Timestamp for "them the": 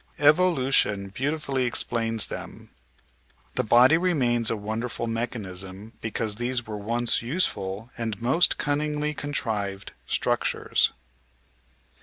2.25-3.63